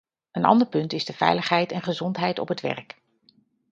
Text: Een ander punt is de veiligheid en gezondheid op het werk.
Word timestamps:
Een 0.31 0.45
ander 0.45 0.67
punt 0.67 0.93
is 0.93 1.05
de 1.05 1.13
veiligheid 1.13 1.71
en 1.71 1.81
gezondheid 1.81 2.39
op 2.39 2.47
het 2.47 2.61
werk. 2.61 2.95